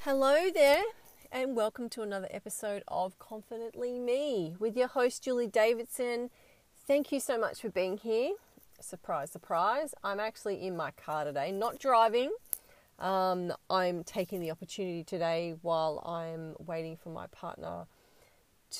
[0.00, 0.82] Hello there,
[1.30, 6.30] and welcome to another episode of Confidently Me with your host, Julie Davidson.
[6.86, 8.32] Thank you so much for being here.
[8.80, 9.94] Surprise, surprise.
[10.02, 12.32] I'm actually in my car today, not driving.
[12.98, 17.86] Um, I'm taking the opportunity today while I'm waiting for my partner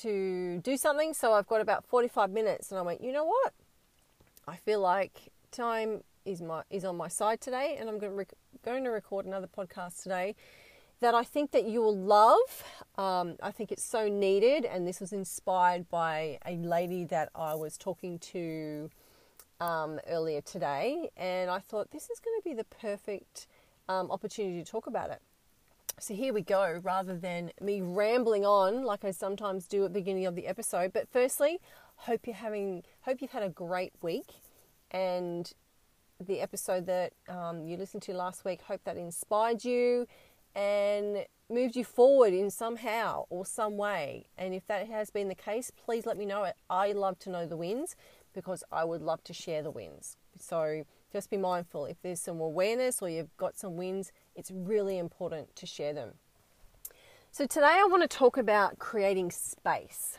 [0.03, 1.15] to do something.
[1.15, 3.53] So I've got about 45 minutes, and I went, you know what?
[4.47, 8.17] I feel like time is my is on my side today, and I'm going to,
[8.17, 10.35] rec- going to record another podcast today
[11.01, 12.65] that I think that you will love.
[12.97, 17.55] Um, I think it's so needed, and this was inspired by a lady that I
[17.55, 18.91] was talking to
[19.61, 23.47] um, earlier today, and I thought this is going to be the perfect
[23.89, 25.21] um, opportunity to talk about it.
[25.99, 30.01] So here we go, rather than me rambling on like I sometimes do at the
[30.01, 30.93] beginning of the episode.
[30.93, 31.61] But firstly,
[31.97, 34.31] hope you're having, hope you've had a great week,
[34.91, 35.53] and
[36.19, 40.07] the episode that um, you listened to last week, hope that inspired you
[40.55, 44.27] and moved you forward in somehow or some way.
[44.37, 46.57] And if that has been the case, please let me know it.
[46.69, 47.97] I love to know the wins
[48.33, 50.17] because I would love to share the wins.
[50.39, 54.99] So just be mindful if there's some awareness or you've got some wins, it's really
[54.99, 56.15] important to share them.
[57.33, 60.19] So today I want to talk about creating space.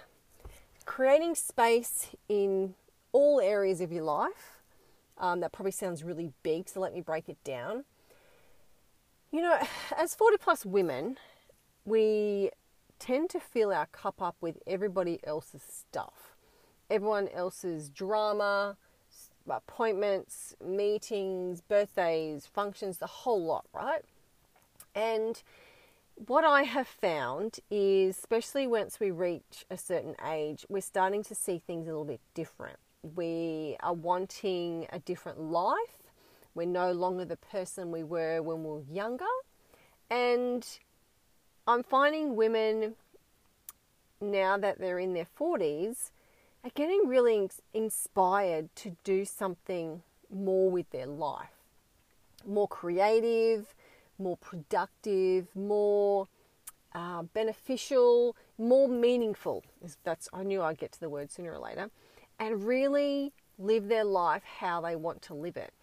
[0.86, 2.76] Creating space in
[3.12, 4.62] all areas of your life.
[5.18, 7.84] Um, that probably sounds really big, so let me break it down.
[9.32, 9.60] You know,
[9.98, 11.18] as 40 plus women,
[11.86, 12.50] we
[12.98, 16.36] tend to fill our cup up with everybody else's stuff,
[16.90, 18.78] everyone else's drama,
[19.50, 24.04] appointments, meetings, birthdays, functions, the whole lot, right?
[24.96, 25.42] And
[26.28, 31.36] what I have found is, especially once we reach a certain age, we're starting to
[31.36, 32.78] see things a little bit different.
[33.16, 36.02] We are wanting a different life
[36.54, 39.26] we're no longer the person we were when we were younger.
[40.10, 40.68] And
[41.66, 42.96] I'm finding women
[44.20, 46.12] now that they're in their 40s
[46.64, 51.50] are getting really inspired to do something more with their life.
[52.46, 53.74] More creative,
[54.20, 56.28] more productive, more
[56.94, 59.64] uh, beneficial, more meaningful.
[60.04, 61.90] That's I knew I'd get to the word sooner or later,
[62.40, 65.74] and really live their life how they want to live it.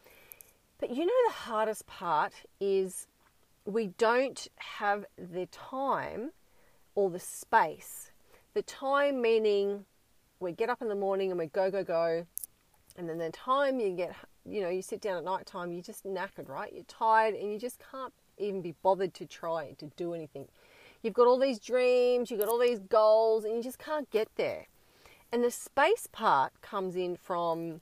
[0.79, 3.07] But you know, the hardest part is
[3.65, 6.31] we don't have the time
[6.95, 8.11] or the space.
[8.55, 9.85] The time meaning
[10.41, 12.27] we get up in the morning and we go, go, go.
[12.97, 15.83] And then the time you get, you know, you sit down at night time, you're
[15.83, 16.73] just knackered, right?
[16.73, 20.47] You're tired and you just can't even be bothered to try to do anything.
[21.03, 24.29] You've got all these dreams, you've got all these goals, and you just can't get
[24.37, 24.67] there.
[25.31, 27.81] And the space part comes in from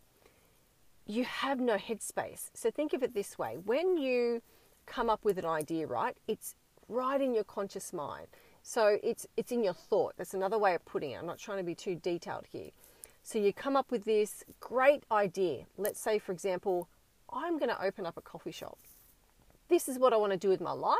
[1.06, 2.50] you have no headspace.
[2.52, 4.42] So think of it this way when you
[4.86, 6.16] come up with an idea, right?
[6.26, 6.54] It's
[6.88, 8.26] right in your conscious mind.
[8.68, 10.14] So it's it's in your thought.
[10.18, 11.18] That's another way of putting it.
[11.20, 12.70] I'm not trying to be too detailed here.
[13.22, 15.66] So you come up with this great idea.
[15.78, 16.88] Let's say for example,
[17.32, 18.76] I'm going to open up a coffee shop.
[19.68, 20.96] This is what I want to do with my life.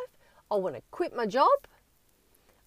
[0.48, 1.58] I want to quit my job.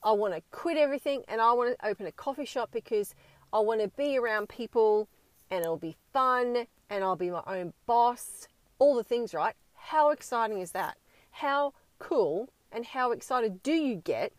[0.04, 3.16] I want to quit everything and I want to open a coffee shop because
[3.54, 5.08] I want to be around people
[5.50, 8.50] and it'll be fun and I'll be my own boss,
[8.80, 9.56] all the things, right?
[9.76, 10.98] How exciting is that?
[11.32, 14.34] How cool and how excited do you get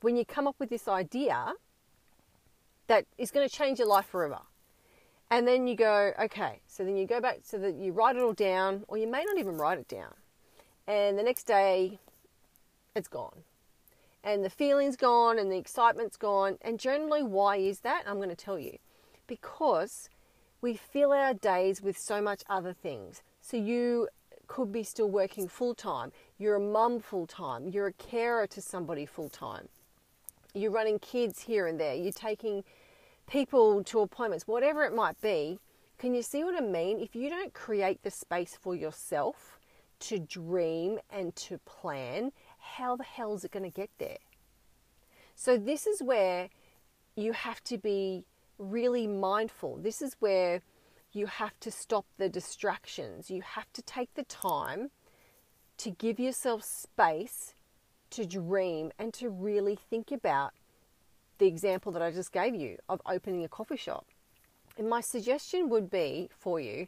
[0.00, 1.54] when you come up with this idea
[2.86, 4.40] that is going to change your life forever?
[5.30, 8.22] And then you go, okay, so then you go back so that you write it
[8.22, 10.14] all down, or you may not even write it down.
[10.86, 11.98] And the next day,
[12.94, 13.42] it's gone.
[14.22, 16.58] And the feeling's gone, and the excitement's gone.
[16.62, 18.04] And generally, why is that?
[18.06, 18.78] I'm going to tell you.
[19.26, 20.08] Because
[20.60, 23.22] we fill our days with so much other things.
[23.40, 24.08] So you
[24.46, 26.12] could be still working full time.
[26.38, 27.68] You're a mum full time.
[27.68, 29.68] You're a carer to somebody full time.
[30.56, 31.94] You're running kids here and there.
[31.94, 32.64] You're taking
[33.26, 35.58] people to appointments, whatever it might be.
[35.98, 36.98] Can you see what I mean?
[36.98, 39.58] If you don't create the space for yourself
[40.00, 44.18] to dream and to plan, how the hell is it going to get there?
[45.34, 46.48] So, this is where
[47.16, 48.24] you have to be
[48.58, 49.76] really mindful.
[49.76, 50.62] This is where
[51.12, 53.30] you have to stop the distractions.
[53.30, 54.90] You have to take the time
[55.78, 57.54] to give yourself space
[58.10, 60.52] to dream and to really think about
[61.38, 64.06] the example that I just gave you of opening a coffee shop.
[64.78, 66.86] And my suggestion would be for you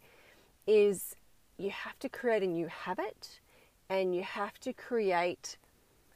[0.66, 1.16] is
[1.56, 3.40] you have to create a new habit
[3.88, 5.56] and you have to create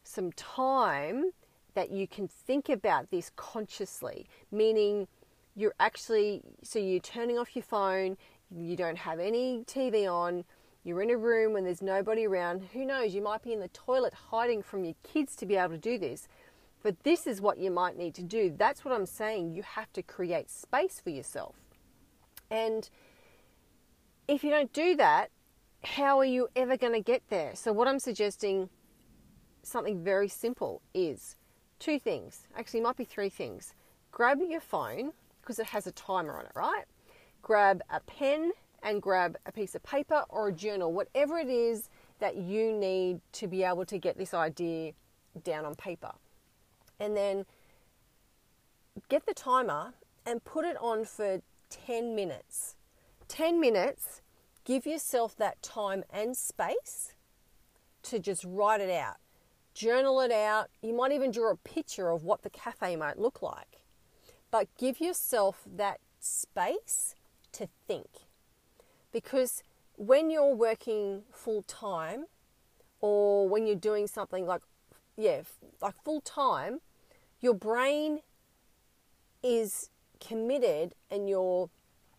[0.05, 1.31] some time
[1.75, 5.09] that you can think about this consciously, meaning
[5.57, 8.17] you're actually, so you're turning off your phone,
[8.55, 10.45] you don't have any TV on,
[10.85, 12.63] you're in a room when there's nobody around.
[12.73, 13.15] Who knows?
[13.15, 15.99] You might be in the toilet hiding from your kids to be able to do
[15.99, 16.27] this.
[16.83, 18.53] But this is what you might need to do.
[18.57, 19.53] That's what I'm saying.
[19.53, 21.55] You have to create space for yourself.
[22.51, 22.89] And
[24.27, 25.31] if you don't do that,
[25.85, 27.53] how are you ever going to get there?
[27.55, 28.69] So, what I'm suggesting,
[29.63, 31.37] something very simple, is
[31.79, 32.47] two things.
[32.57, 33.75] Actually, it might be three things.
[34.11, 36.85] Grab your phone because it has a timer on it, right?
[37.43, 38.53] Grab a pen
[38.83, 41.89] and grab a piece of paper or a journal, whatever it is
[42.19, 44.93] that you need to be able to get this idea
[45.45, 46.13] down on paper.
[47.01, 47.45] And then
[49.09, 49.95] get the timer
[50.27, 52.77] and put it on for 10 minutes.
[53.29, 54.21] 10 minutes,
[54.65, 57.15] give yourself that time and space
[58.03, 59.17] to just write it out.
[59.75, 60.69] Journal it out.
[60.83, 63.81] You might even draw a picture of what the cafe might look like.
[64.51, 67.15] But give yourself that space
[67.53, 68.07] to think.
[69.13, 69.63] Because
[69.97, 72.27] when you're working full time
[73.01, 74.63] or when you're doing something like,
[75.17, 75.43] yeah,
[75.81, 76.81] like full time,
[77.41, 78.21] your brain
[79.43, 81.69] is committed and you're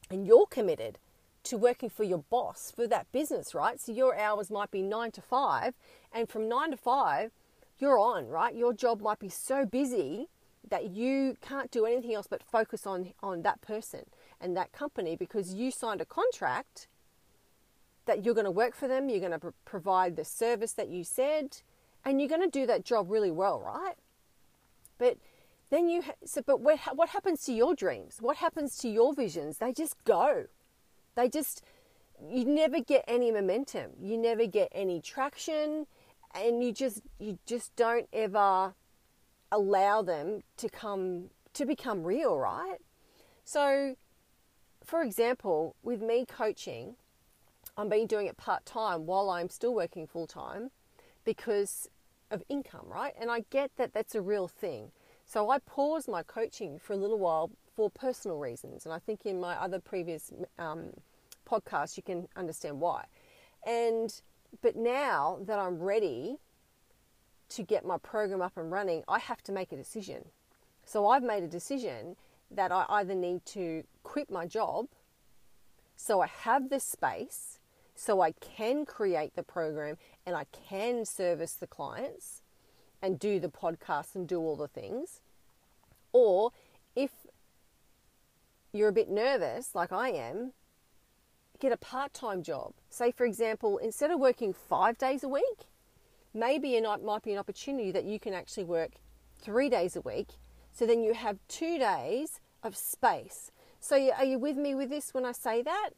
[0.10, 1.00] and you're committed
[1.44, 3.80] to working for your boss for that business, right?
[3.80, 5.74] So your hours might be 9 to 5
[6.14, 7.32] and from 9 to 5
[7.80, 8.56] you're on, right?
[8.56, 10.28] Your job might be so busy
[10.70, 14.06] that you can't do anything else but focus on on that person
[14.44, 16.88] and that company because you signed a contract
[18.06, 20.90] that you're going to work for them, you're going to pr- provide the service that
[20.90, 21.62] you said,
[22.04, 23.96] and you're going to do that job really well, right?
[24.98, 25.18] But
[25.70, 28.18] then you, ha- so, but what, what happens to your dreams?
[28.20, 29.60] What happens to your visions?
[29.60, 30.46] They just go.
[31.16, 31.64] They just,
[32.30, 33.92] you never get any momentum.
[34.02, 35.88] You never get any traction,
[36.36, 38.74] and you just, you just don't ever
[39.52, 42.80] allow them to come, to become real, right?
[43.46, 43.96] So,
[44.86, 46.96] for example, with me coaching,
[47.78, 50.72] I'm been doing it part time while I'm still working full time
[51.26, 51.90] because
[52.30, 53.14] of income, right?
[53.20, 54.92] And I get that that's a real thing.
[55.26, 58.86] So I pause my coaching for a little while for personal reasons.
[58.86, 60.92] And I think in my other previous um,
[61.50, 63.06] podcasts, you can understand why.
[63.66, 64.22] And
[64.62, 66.38] but now that I'm ready
[67.50, 70.26] to get my program up and running, I have to make a decision.
[70.86, 72.16] So I've made a decision
[72.56, 74.88] that I either need to quit my job
[75.96, 77.60] so I have the space
[77.96, 82.42] so I can create the program and I can service the clients
[83.02, 85.22] and do the podcast and do all the things.
[86.12, 86.52] Or
[86.96, 87.12] if
[88.72, 90.54] you're a bit nervous, like I am,
[91.60, 92.74] get a part time job.
[92.90, 95.68] Say, for example, instead of working five days a week,
[96.34, 98.92] maybe it might be an opportunity that you can actually work
[99.40, 100.30] three days a week.
[100.72, 103.52] So then you have two days of space.
[103.80, 105.92] So, are you with me with this when I say that?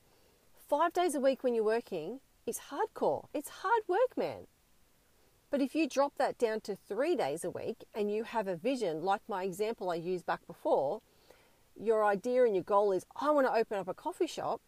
[0.68, 3.28] Five days a week when you're working is hardcore.
[3.34, 4.48] It's hard work, man.
[5.52, 8.56] But if you drop that down to three days a week and you have a
[8.56, 11.02] vision, like my example I used back before,
[11.80, 14.62] your idea and your goal is, I want to open up a coffee shop,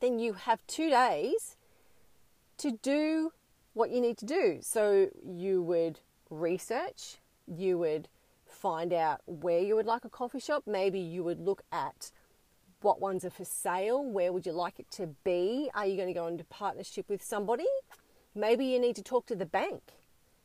[0.00, 1.56] then you have two days
[2.58, 3.32] to do
[3.74, 4.58] what you need to do.
[4.60, 6.00] So you would
[6.30, 8.08] research, you would
[8.62, 12.12] find out where you would like a coffee shop, maybe you would look at
[12.80, 15.68] what ones are for sale, where would you like it to be?
[15.74, 17.66] Are you going to go into partnership with somebody?
[18.34, 19.82] Maybe you need to talk to the bank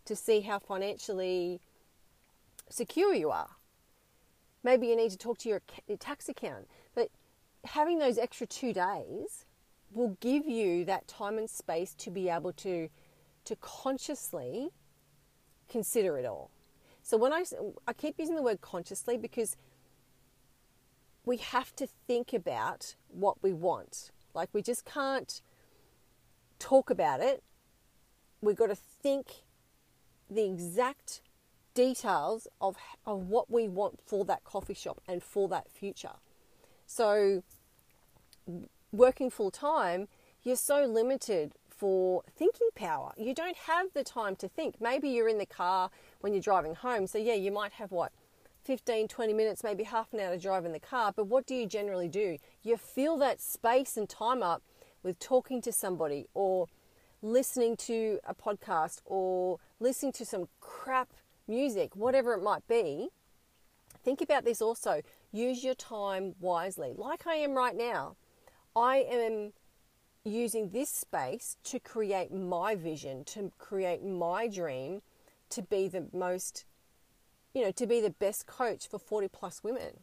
[0.06, 1.62] to see how financially
[2.70, 3.50] secure you are.
[4.64, 5.62] Maybe you need to talk to your,
[6.00, 6.68] tax account.
[6.96, 7.10] But
[7.66, 9.46] having those extra two days
[9.94, 12.90] will give you that time and space to be able to
[13.46, 14.70] to consciously
[15.70, 16.52] consider it all.
[17.08, 17.46] So when I
[17.88, 19.56] I keep using the word consciously because
[21.26, 24.12] we have to think about what we want.
[24.34, 25.42] Like we just can't
[26.60, 27.44] talk about it.
[28.42, 29.28] We've got to think
[30.30, 31.22] the exact
[31.74, 36.18] details of, of what we want for that coffee shop and for that future.
[36.86, 37.42] So,
[38.92, 40.10] working full time,
[40.44, 43.14] you're so limited for thinking power.
[43.18, 44.82] You don't have the time to think.
[44.82, 45.90] Maybe you're in the car
[46.22, 47.08] when you're driving home.
[47.08, 48.12] So, yeah, you might have what
[48.64, 51.14] 15, 20 minutes, maybe half an hour to drive in the car.
[51.16, 52.38] But what do you generally do?
[52.64, 54.62] You fill that space and time up
[55.04, 56.68] with talking to somebody or
[57.22, 61.14] listening to a podcast or listening to some crap
[61.48, 63.10] music, whatever it might be.
[64.04, 65.02] Think about this also.
[65.32, 68.16] Use your time wisely, like I am right now.
[68.76, 69.54] I am
[70.24, 75.02] using this space to create my vision, to create my dream,
[75.50, 76.66] to be the most
[77.58, 80.02] you know, to be the best coach for 40 plus women.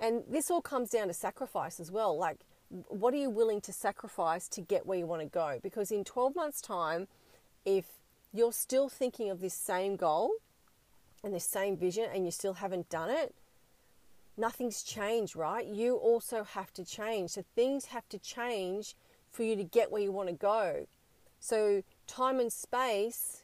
[0.00, 2.18] And this all comes down to sacrifice as well.
[2.18, 5.60] Like, what are you willing to sacrifice to get where you want to go?
[5.62, 7.06] Because in 12 months' time,
[7.64, 7.84] if
[8.32, 10.32] you're still thinking of this same goal
[11.22, 13.32] and this same vision and you still haven't done it,
[14.38, 15.66] nothing's changed, right?
[15.66, 17.30] You also have to change.
[17.30, 18.94] So things have to change
[19.30, 20.86] for you to get where you want to go.
[21.40, 23.42] So time and space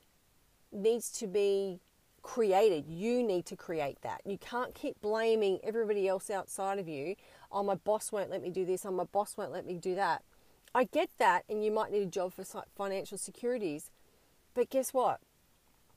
[0.72, 1.80] needs to be
[2.22, 2.86] created.
[2.88, 4.22] You need to create that.
[4.24, 7.16] You can't keep blaming everybody else outside of you.
[7.52, 8.84] Oh, my boss won't let me do this.
[8.86, 10.22] Oh, my boss won't let me do that.
[10.74, 12.44] I get that, and you might need a job for
[12.76, 13.90] financial securities.
[14.54, 15.20] But guess what?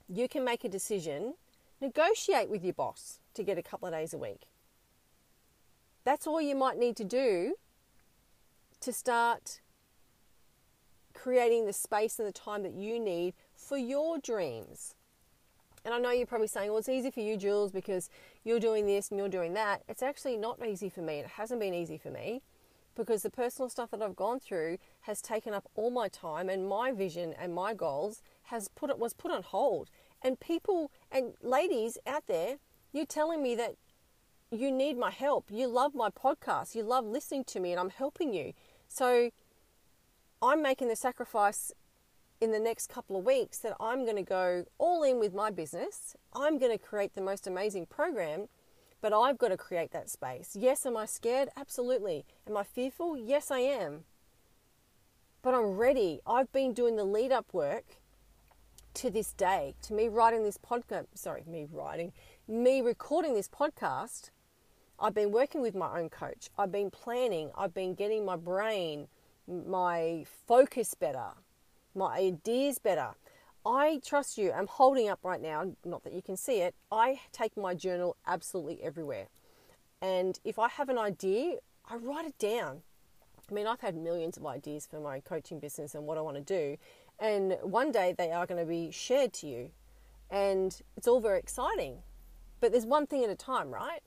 [0.08, 1.34] You can make a decision,
[1.82, 4.42] negotiate with your boss to get a couple of days a week.
[6.08, 7.56] That's all you might need to do
[8.80, 9.60] to start
[11.14, 14.96] creating the space and the time that you need for your dreams.
[15.84, 18.10] And I know you're probably saying, well, it's easy for you, Jules, because
[18.46, 19.82] you're doing this and you're doing that.
[19.90, 21.20] It's actually not easy for me.
[21.20, 22.42] It hasn't been easy for me
[22.96, 26.70] because the personal stuff that I've gone through has taken up all my time and
[26.70, 29.90] my vision and my goals has put it was put on hold.
[30.22, 32.60] And people and ladies out there,
[32.94, 33.76] you're telling me that
[34.52, 35.50] you need my help.
[35.52, 36.76] You love my podcast.
[36.76, 38.54] You love listening to me and I'm helping you.
[38.88, 39.32] So
[40.42, 41.72] I'm making the sacrifice
[42.40, 45.50] in the next couple of weeks that I'm going to go all in with my
[45.50, 46.16] business.
[46.34, 48.48] I'm going to create the most amazing program,
[49.02, 50.56] but I've got to create that space.
[50.58, 51.50] Yes, am I scared?
[51.58, 52.26] Absolutely.
[52.48, 53.18] Am I fearful?
[53.18, 54.06] Yes, I am.
[55.42, 56.20] But I'm ready.
[56.26, 57.98] I've been doing the lead up work
[58.96, 62.14] to this day, to me writing this podcast, sorry, me writing,
[62.48, 64.32] me recording this podcast.
[65.00, 66.50] I've been working with my own coach.
[66.58, 67.52] I've been planning.
[67.56, 69.08] I've been getting my brain,
[69.48, 71.34] my focus better
[71.98, 73.16] my ideas better.
[73.66, 74.54] I trust you.
[74.54, 76.76] I'm holding up right now, not that you can see it.
[76.92, 79.28] I take my journal absolutely everywhere.
[80.02, 81.56] And if I have an idea,
[81.90, 82.84] I write it down.
[83.50, 86.38] I mean, I've had millions of ideas for my coaching business and what I want
[86.38, 86.78] to do.
[87.20, 89.72] And one day they are going to be shared to you.
[90.30, 91.98] And it's all very exciting.
[92.60, 94.02] But there's one thing at a time, right?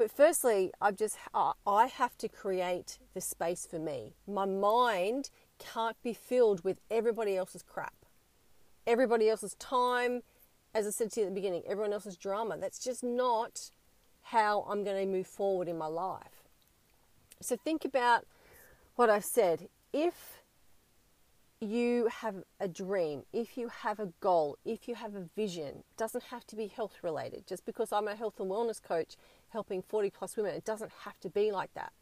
[0.00, 4.14] But firstly, I've just I have to create the space for me.
[4.26, 5.28] My mind
[5.58, 8.06] can't be filled with everybody else's crap,
[8.86, 10.22] everybody else's time.
[10.74, 12.56] As I said to you at the beginning, everyone else's drama.
[12.56, 13.72] That's just not
[14.22, 16.48] how I'm going to move forward in my life.
[17.42, 18.24] So think about
[18.96, 19.68] what I've said.
[19.92, 20.39] If
[21.60, 26.24] you have a dream, if you have a goal, if you have a vision, doesn't
[26.24, 27.46] have to be health related.
[27.46, 29.16] Just because I'm a health and wellness coach
[29.50, 31.92] helping 40 plus women, it doesn't have to be like that.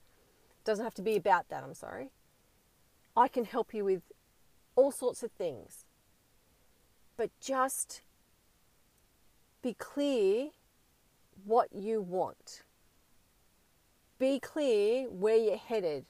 [0.60, 2.10] It doesn't have to be about that, I'm sorry.
[3.16, 4.02] I can help you with
[4.76, 5.84] all sorts of things.
[7.16, 8.02] But just
[9.60, 10.50] be clear
[11.44, 12.62] what you want.
[14.20, 16.04] Be clear where you're headed.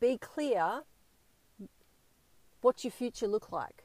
[0.00, 0.82] Be clear
[2.60, 3.84] what your future look like.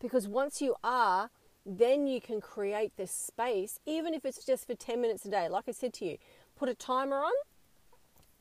[0.00, 1.30] Because once you are,
[1.64, 5.48] then you can create this space, even if it's just for 10 minutes a day.
[5.48, 6.18] Like I said to you,
[6.56, 7.32] put a timer on,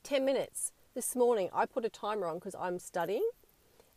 [0.04, 0.72] 10 minutes.
[0.94, 3.28] This morning I put a timer on because I'm studying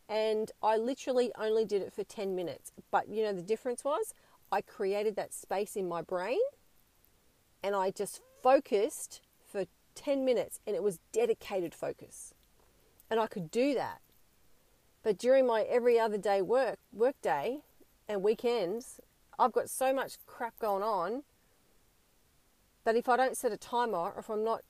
[0.09, 2.71] and I literally only did it for 10 minutes.
[2.89, 4.13] But you know, the difference was
[4.51, 6.39] I created that space in my brain
[7.61, 12.33] and I just focused for 10 minutes and it was dedicated focus.
[13.09, 13.99] And I could do that.
[15.07, 17.59] But during my every other day work, work day
[18.09, 18.99] and weekends,
[19.39, 21.23] I've got so much crap going on
[22.83, 24.63] that if I don't set a timer or if I'm not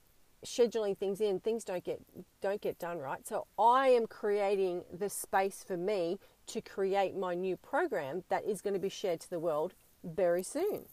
[0.46, 2.02] scheduling things in, things don't get
[2.40, 3.28] don't get done right.
[3.28, 8.62] So I am creating the space for me to create my new program that is
[8.62, 10.86] going to be shared to the world very soon.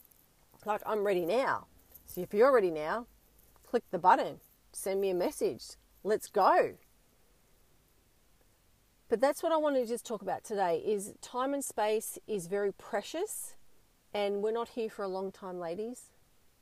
[0.65, 1.67] Like I'm ready now.
[2.07, 3.05] So if you're ready now,
[3.63, 4.39] click the button,
[4.71, 5.75] send me a message.
[6.03, 6.77] Let's go.
[9.07, 12.47] But that's what I wanted to just talk about today is time and space is
[12.47, 13.53] very precious
[14.13, 16.11] and we're not here for a long time ladies.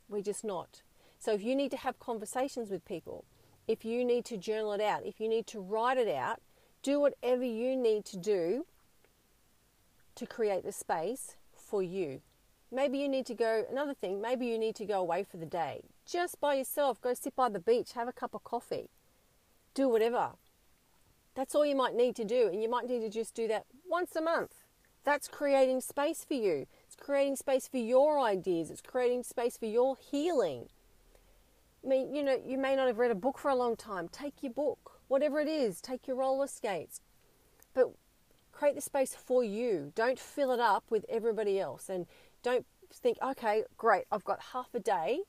[0.10, 0.82] We're just not.
[1.20, 3.24] So if you need to have conversations with people,
[3.66, 6.42] if you need to journal it out, if you need to write it out,
[6.82, 8.66] do whatever you need to do
[10.16, 12.22] to create the space for you.
[12.72, 15.46] Maybe you need to go, another thing, maybe you need to go away for the
[15.46, 15.84] day.
[16.06, 18.90] Just by yourself, go sit by the beach, have a cup of coffee,
[19.74, 20.32] do whatever.
[21.36, 22.48] That's all you might need to do.
[22.48, 24.64] And you might need to just do that once a month.
[25.04, 26.68] That's creating space for you.
[26.86, 28.72] It's creating space for your ideas.
[28.72, 30.70] It's creating space for your healing.
[31.84, 34.08] I mean, you know, you may not have read a book for a long time.
[34.08, 37.02] Take your book, whatever it is, take your roller skates.
[37.74, 37.92] But
[38.54, 39.92] create the space for you.
[39.96, 41.90] Don't fill it up with everybody else.
[41.90, 42.06] And
[42.42, 45.22] don't think, okay, great, I've got half a day.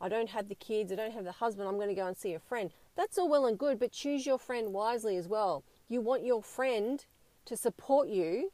[0.00, 2.16] I don't have the kids, I don't have the husband, I'm going to go and
[2.16, 2.70] see a friend.
[3.00, 5.64] That's all well and good, but choose your friend wisely as well.
[5.88, 7.02] You want your friend
[7.46, 8.52] to support you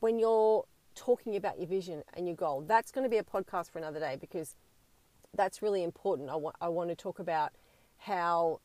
[0.00, 0.64] when you're
[0.94, 2.64] talking about your vision and your goal.
[2.66, 4.56] That's going to be a podcast for another day because
[5.34, 6.30] that's really important.
[6.30, 7.52] I, wa- I want to talk about
[7.98, 8.60] how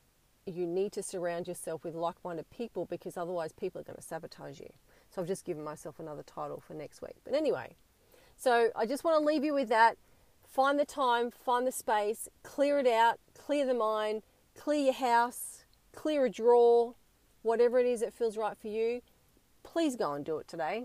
[0.46, 4.02] you need to surround yourself with like minded people because otherwise people are going to
[4.02, 4.70] sabotage you.
[5.10, 7.18] So I've just given myself another title for next week.
[7.26, 7.76] But anyway,
[8.38, 9.98] so I just want to leave you with that.
[10.54, 14.22] Find the time, find the space, clear it out, clear the mind,
[14.56, 15.64] clear your house,
[15.96, 16.94] clear a drawer,
[17.42, 19.02] whatever it is that feels right for you.
[19.64, 20.84] Please go and do it today.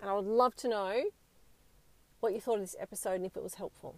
[0.00, 1.02] And I would love to know
[2.20, 3.96] what you thought of this episode and if it was helpful.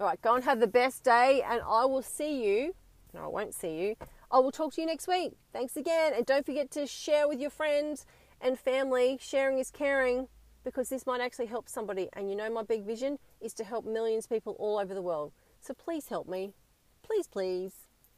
[0.00, 2.74] All right, go and have the best day, and I will see you.
[3.12, 3.96] No, I won't see you.
[4.30, 5.32] I will talk to you next week.
[5.52, 6.14] Thanks again.
[6.16, 8.06] And don't forget to share with your friends
[8.40, 9.18] and family.
[9.20, 10.28] Sharing is caring
[10.66, 12.08] because this might actually help somebody.
[12.14, 15.00] And you know, my big vision is to help millions of people all over the
[15.00, 15.32] world.
[15.60, 16.54] So please help me.
[17.02, 17.72] Please, please.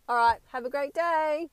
[0.09, 1.51] All right, have a great day.